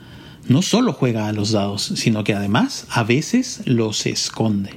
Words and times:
No 0.48 0.62
solo 0.64 0.92
juega 0.92 1.28
a 1.28 1.34
los 1.34 1.52
dados, 1.52 1.94
sino 1.96 2.24
que 2.24 2.34
además 2.34 2.88
a 2.90 3.04
veces 3.04 3.62
los 3.66 4.06
esconde. 4.08 4.72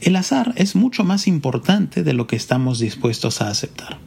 El 0.00 0.14
azar 0.14 0.52
es 0.56 0.76
mucho 0.76 1.04
más 1.04 1.26
importante 1.26 2.04
de 2.04 2.12
lo 2.12 2.26
que 2.26 2.36
estamos 2.36 2.78
dispuestos 2.78 3.40
a 3.40 3.48
aceptar. 3.48 3.98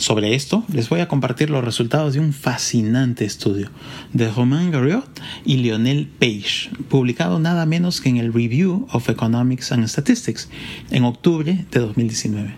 Sobre 0.00 0.34
esto 0.34 0.64
les 0.72 0.88
voy 0.88 1.00
a 1.00 1.08
compartir 1.08 1.50
los 1.50 1.62
resultados 1.62 2.14
de 2.14 2.20
un 2.20 2.32
fascinante 2.32 3.26
estudio 3.26 3.68
de 4.14 4.30
Romain 4.30 4.72
Goriot 4.72 5.04
y 5.44 5.58
Lionel 5.58 6.06
Page, 6.06 6.70
publicado 6.88 7.38
nada 7.38 7.66
menos 7.66 8.00
que 8.00 8.08
en 8.08 8.16
el 8.16 8.32
Review 8.32 8.88
of 8.92 9.10
Economics 9.10 9.72
and 9.72 9.86
Statistics 9.86 10.48
en 10.90 11.04
octubre 11.04 11.66
de 11.70 11.80
2019. 11.80 12.54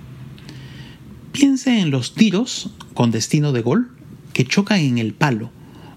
Piense 1.33 1.81
en 1.81 1.91
los 1.91 2.15
tiros 2.15 2.71
con 2.95 3.11
destino 3.11 3.51
de 3.51 3.63
gol 3.63 3.91
que 4.35 4.45
chocan 4.45 4.79
en 4.79 4.99
el 4.99 5.13
palo 5.13 5.51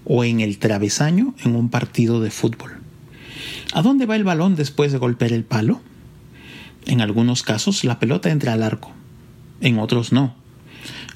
o 0.04 0.24
en 0.24 0.40
el 0.40 0.58
travesaño 0.58 1.32
en 1.44 1.54
un 1.54 1.68
partido 1.68 2.20
de 2.20 2.32
fútbol. 2.32 2.72
¿A 3.72 3.82
dónde 3.82 4.06
va 4.06 4.16
el 4.16 4.24
balón 4.24 4.56
después 4.56 4.90
de 4.90 4.98
golpear 4.98 5.32
el 5.32 5.44
palo? 5.44 5.80
En 6.86 7.00
algunos 7.00 7.44
casos 7.44 7.84
la 7.84 8.00
pelota 8.00 8.32
entra 8.32 8.52
al 8.52 8.64
arco, 8.64 8.90
en 9.60 9.78
otros 9.78 10.12
no 10.12 10.44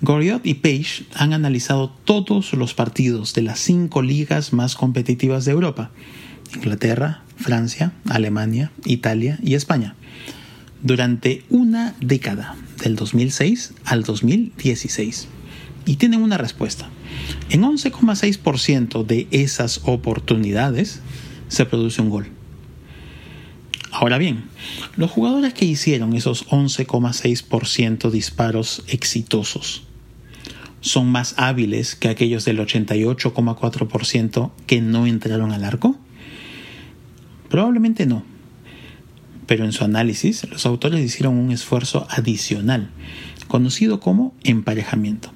Goriot 0.03 0.47
y 0.47 0.55
Page 0.55 1.05
han 1.15 1.35
analizado 1.35 1.91
todos 1.91 2.55
los 2.55 2.73
partidos 2.73 3.35
de 3.35 3.43
las 3.43 3.61
cinco 3.61 4.01
ligas 4.01 4.55
más 4.55 4.75
competitivas 4.75 5.45
de 5.45 5.53
Europa, 5.53 5.91
Inglaterra, 6.55 7.23
Francia, 7.37 7.93
Alemania, 8.09 8.73
Italia 8.87 9.39
y 9.43 9.57
España, 9.57 9.97
durante 10.83 11.45
una 11.51 11.95
década, 12.01 12.57
del 12.83 12.97
2006 12.97 13.75
al 13.85 14.03
2016. 14.03 15.29
Y 15.85 15.97
tienen 15.97 16.23
una 16.23 16.39
respuesta. 16.39 16.89
En 17.51 17.63
11,6% 17.63 19.05
de 19.05 19.29
esas 19.33 19.83
oportunidades 19.85 21.01
se 21.49 21.67
produce 21.67 22.01
un 22.01 22.09
gol. 22.09 22.27
Ahora 23.93 24.17
bien, 24.17 24.45
los 24.97 25.11
jugadores 25.11 25.53
que 25.53 25.67
hicieron 25.67 26.15
esos 26.15 26.47
11,6% 26.49 28.11
disparos 28.11 28.83
exitosos 28.87 29.83
son 30.81 31.11
más 31.11 31.35
hábiles 31.37 31.95
que 31.95 32.09
aquellos 32.09 32.45
del 32.45 32.59
88,4% 32.59 34.51
que 34.67 34.81
no 34.81 35.07
entraron 35.07 35.53
al 35.53 35.65
arco? 35.65 35.97
Probablemente 37.49 38.07
no. 38.07 38.23
Pero 39.47 39.65
en 39.65 39.73
su 39.73 39.85
análisis, 39.85 40.49
los 40.49 40.65
autores 40.67 41.05
hicieron 41.05 41.37
un 41.37 41.51
esfuerzo 41.51 42.07
adicional, 42.09 42.91
conocido 43.49 44.01
como 44.01 44.35
emparejamiento. 44.45 45.33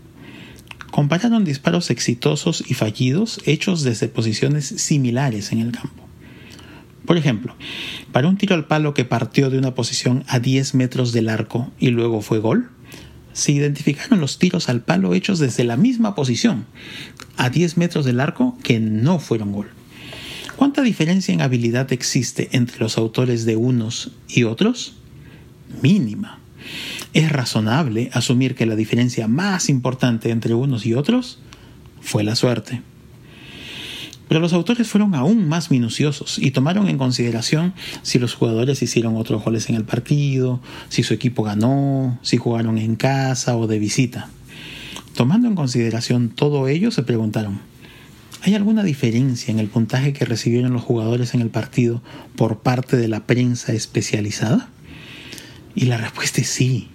Compararon 0.91 1.45
disparos 1.45 1.91
exitosos 1.91 2.63
y 2.69 2.75
fallidos 2.75 3.41
hechos 3.45 3.83
desde 3.83 4.07
posiciones 4.07 4.67
similares 4.67 5.51
en 5.51 5.59
el 5.59 5.73
campo. 5.73 6.05
Por 7.05 7.19
ejemplo, 7.19 7.55
para 8.13 8.29
un 8.29 8.39
tiro 8.39 8.55
al 8.55 8.67
palo 8.67 8.95
que 8.95 9.05
partió 9.05 9.51
de 9.51 9.59
una 9.59 9.75
posición 9.75 10.25
a 10.29 10.39
10 10.39 10.75
metros 10.75 11.13
del 11.13 11.29
arco 11.29 11.71
y 11.79 11.91
luego 11.91 12.23
fue 12.23 12.39
gol, 12.39 12.71
se 13.35 13.53
identificaron 13.53 14.21
los 14.21 14.39
tiros 14.39 14.71
al 14.71 14.81
palo 14.81 15.13
hechos 15.13 15.39
desde 15.39 15.65
la 15.65 15.77
misma 15.77 16.15
posición, 16.15 16.65
a 17.37 17.51
10 17.51 17.77
metros 17.77 18.07
del 18.07 18.21
arco, 18.21 18.57
que 18.63 18.81
no 18.81 19.19
fueron 19.19 19.53
gol. 19.53 19.69
¿Cuánta 20.57 20.83
diferencia 20.83 21.35
en 21.35 21.43
habilidad 21.43 21.93
existe 21.93 22.49
entre 22.53 22.79
los 22.79 22.97
autores 22.97 23.45
de 23.45 23.57
unos 23.57 24.13
y 24.29 24.45
otros? 24.45 24.95
Mínima. 25.83 26.39
Es 27.13 27.31
razonable 27.31 28.09
asumir 28.13 28.55
que 28.55 28.67
la 28.67 28.77
diferencia 28.77 29.29
más 29.29 29.69
importante 29.69 30.31
entre 30.31 30.55
unos 30.55 30.87
y 30.87 30.95
otros 30.95 31.41
fue 32.01 32.23
la 32.23 32.37
suerte. 32.37 32.83
Pero 34.29 34.41
los 34.41 34.53
autores 34.53 34.89
fueron 34.89 35.15
aún 35.15 35.49
más 35.49 35.71
minuciosos 35.71 36.39
y 36.39 36.51
tomaron 36.51 36.89
en 36.89 36.99
consideración 36.99 37.75
si 38.03 38.19
los 38.19 38.35
jugadores 38.35 38.83
hicieron 38.83 39.17
otros 39.17 39.45
goles 39.45 39.69
en 39.69 39.77
el 39.77 39.85
partido, 39.85 40.61
si 40.89 41.03
su 41.03 41.13
equipo 41.15 41.43
ganó, 41.43 42.19
si 42.23 42.37
jugaron 42.37 42.79
en 42.79 42.97
casa 42.97 43.57
o 43.57 43.67
de 43.67 43.79
visita. 43.79 44.31
Tomando 45.15 45.47
en 45.47 45.55
consideración 45.55 46.31
todo 46.31 46.67
ello, 46.69 46.91
se 46.91 47.03
preguntaron, 47.03 47.61
¿hay 48.43 48.55
alguna 48.55 48.83
diferencia 48.83 49.53
en 49.53 49.61
el 49.61 49.69
puntaje 49.69 50.13
que 50.13 50.25
recibieron 50.25 50.73
los 50.73 50.83
jugadores 50.83 51.35
en 51.35 51.41
el 51.41 51.51
partido 51.51 52.03
por 52.35 52.61
parte 52.61 52.97
de 52.97 53.09
la 53.09 53.27
prensa 53.27 53.73
especializada? 53.73 54.71
Y 55.75 55.85
la 55.85 55.99
respuesta 55.99 56.41
es 56.41 56.49
sí. 56.49 56.89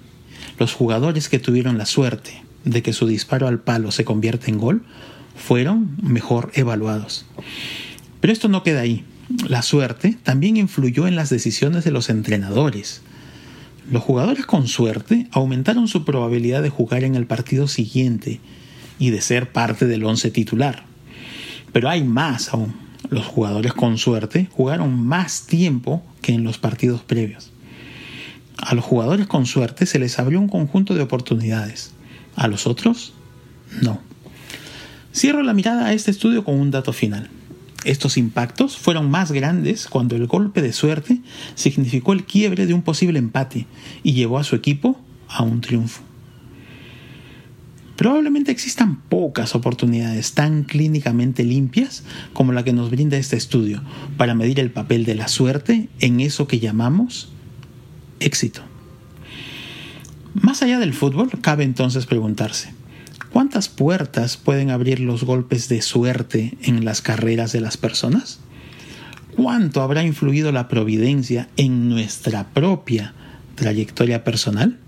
Los 0.57 0.73
jugadores 0.73 1.29
que 1.29 1.40
tuvieron 1.40 1.78
la 1.78 1.85
suerte 1.85 2.44
de 2.66 2.81
que 2.81 2.91
su 2.91 3.07
disparo 3.07 3.47
al 3.47 3.59
palo 3.59 3.91
se 3.91 4.03
convierta 4.03 4.47
en 4.47 4.57
gol 4.57 4.84
fueron 5.39 5.97
mejor 6.03 6.51
evaluados. 6.53 7.25
Pero 8.19 8.33
esto 8.33 8.50
no 8.50 8.63
queda 8.63 8.81
ahí. 8.81 9.03
La 9.47 9.61
suerte 9.61 10.17
también 10.23 10.57
influyó 10.57 11.07
en 11.07 11.16
las 11.16 11.29
decisiones 11.29 11.83
de 11.83 11.91
los 11.91 12.09
entrenadores. 12.09 13.01
Los 13.89 14.03
jugadores 14.03 14.45
con 14.45 14.67
suerte 14.67 15.28
aumentaron 15.31 15.88
su 15.88 16.05
probabilidad 16.05 16.61
de 16.61 16.69
jugar 16.69 17.03
en 17.03 17.16
el 17.16 17.25
partido 17.25 17.67
siguiente 17.67 18.39
y 18.99 19.09
de 19.09 19.22
ser 19.22 19.51
parte 19.51 19.85
del 19.85 20.03
once 20.03 20.29
titular. 20.29 20.83
Pero 21.72 21.89
hay 21.89 22.03
más 22.03 22.53
aún. 22.53 22.73
Los 23.09 23.25
jugadores 23.25 23.73
con 23.73 23.97
suerte 23.97 24.47
jugaron 24.51 24.99
más 24.99 25.47
tiempo 25.47 26.03
que 26.22 26.33
en 26.33 26.44
los 26.44 26.57
partidos 26.57 27.01
previos. 27.01 27.51
A 28.57 28.75
los 28.75 28.83
jugadores 28.83 29.25
con 29.28 29.45
suerte 29.45 29.85
se 29.85 29.99
les 29.99 30.19
abrió 30.19 30.39
un 30.39 30.49
conjunto 30.49 30.94
de 30.94 31.01
oportunidades. 31.01 31.94
A 32.35 32.47
los 32.47 32.67
otros, 32.67 33.13
no. 33.81 34.01
Cierro 35.14 35.41
la 35.44 35.53
mirada 35.53 35.88
a 35.88 35.94
este 35.94 36.11
estudio 36.11 36.44
con 36.44 36.59
un 36.59 36.72
dato 36.72 36.94
final. 36.94 37.29
Estos 37.85 38.17
impactos 38.17 38.78
fueron 38.78 39.09
más 39.09 39.32
grandes 39.32 39.88
cuando 39.88 40.16
el 40.16 40.28
golpe 40.28 40.61
de 40.61 40.73
suerte 40.73 41.22
significó 41.56 42.14
el 42.14 42.26
quiebre 42.26 42.66
de 42.66 42.73
un 42.73 42.82
posible 42.82 43.20
empate 43.20 43.67
y 44.03 44.14
llevó 44.14 44.38
a 44.38 44.44
su 44.44 44.56
equipo 44.56 45.00
a 45.29 45.44
un 45.44 45.61
triunfo. 45.61 46.03
Probablemente 47.96 48.52
existan 48.52 49.02
pocas 49.02 49.56
oportunidades 49.56 50.34
tan 50.34 50.64
clínicamente 50.64 51.44
limpias 51.44 52.03
como 52.34 52.53
la 52.53 52.64
que 52.64 52.72
nos 52.72 52.90
brinda 52.90 53.17
este 53.17 53.35
estudio 53.35 53.82
para 54.16 54.35
medir 54.35 54.59
el 54.59 54.72
papel 54.72 55.03
de 55.03 55.16
la 55.16 55.28
suerte 55.28 55.90
en 56.00 56.22
eso 56.22 56.47
que 56.47 56.59
llamamos 56.59 57.29
éxito. 58.20 58.62
Más 60.34 60.62
allá 60.62 60.79
del 60.79 60.94
fútbol, 60.94 61.29
cabe 61.41 61.64
entonces 61.64 62.05
preguntarse, 62.05 62.73
¿Cuántas 63.59 63.76
puertas 63.76 64.38
pueden 64.38 64.70
abrir 64.70 65.02
los 65.02 65.26
golpes 65.26 65.67
de 65.67 65.82
suerte 65.82 66.58
en 66.61 66.85
las 66.85 67.02
carreras 67.02 67.52
de 67.52 67.59
las 67.59 67.76
personas? 67.76 68.40
¿Cuánto 69.35 69.82
habrá 69.82 70.06
influido 70.06 70.53
la 70.53 70.70
providencia 70.70 71.50
en 71.58 71.90
nuestra 71.90 72.53
propia 72.53 73.14
trayectoria 73.56 74.23
personal? 74.23 74.79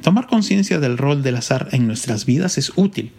Tomar 0.00 0.26
conciencia 0.28 0.80
del 0.80 0.96
rol 0.96 1.22
del 1.22 1.36
azar 1.36 1.68
en 1.72 1.86
nuestras 1.86 2.24
vidas 2.24 2.56
es 2.56 2.72
útil, 2.76 3.12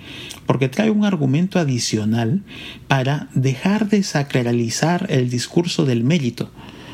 porque 0.47 0.67
trae 0.67 0.89
un 0.89 1.05
argumento 1.05 1.59
adicional 1.59 2.41
para 2.87 3.29
dejar 3.35 3.87
de 3.87 4.01
sacralizar 4.01 5.05
el 5.09 5.29
discurso 5.29 5.85
del 5.85 6.03
mérito, 6.03 6.49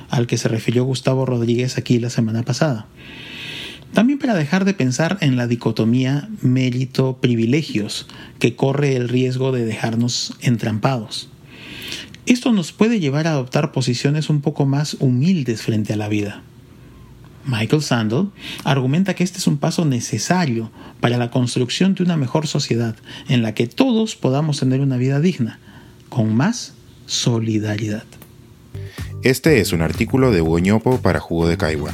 al 0.10 0.28
que 0.28 0.38
se 0.38 0.50
refirió 0.50 0.84
Gustavo 0.84 1.26
Rodríguez 1.26 1.78
aquí 1.78 2.00
la 2.00 2.10
semana 2.10 2.44
pasada. 2.44 2.86
También 3.94 4.20
para 4.20 4.36
dejar 4.36 4.66
de 4.66 4.74
pensar 4.74 5.18
en 5.22 5.36
la 5.36 5.48
dicotomía 5.48 6.30
mérito-privilegios, 6.42 8.08
que 8.38 8.56
corre 8.56 8.96
el 8.96 9.10
riesgo 9.10 9.52
de 9.52 9.66
dejarnos 9.66 10.36
entrampados. 10.42 11.30
Esto 12.26 12.52
nos 12.52 12.72
puede 12.72 13.00
llevar 13.00 13.26
a 13.26 13.32
adoptar 13.32 13.72
posiciones 13.72 14.30
un 14.30 14.42
poco 14.42 14.66
más 14.66 14.96
humildes 15.00 15.64
frente 15.64 15.94
a 15.94 15.98
la 15.98 16.08
vida. 16.08 16.44
Michael 17.46 17.82
Sandel 17.82 18.28
argumenta 18.64 19.16
que 19.16 19.24
este 19.24 19.40
es 19.40 19.48
un 19.48 19.58
paso 19.58 19.84
necesario 19.86 20.72
para 21.00 21.18
la 21.18 21.32
construcción 21.32 21.96
de 21.96 22.04
una 22.04 22.18
mejor 22.18 22.46
sociedad 22.46 22.96
en 23.28 23.42
la 23.42 23.56
que 23.56 23.66
todos 23.66 24.16
podamos 24.16 24.60
tener 24.60 24.82
una 24.82 24.98
vida 24.98 25.20
digna, 25.20 25.60
con 26.10 26.36
más 26.36 26.74
solidaridad. 27.08 28.04
Este 29.24 29.60
es 29.60 29.74
un 29.74 29.82
artículo 29.82 30.32
de 30.32 30.42
Hugo 30.42 31.02
para 31.02 31.20
Jugo 31.20 31.48
de 31.48 31.58
Caigua 31.58 31.94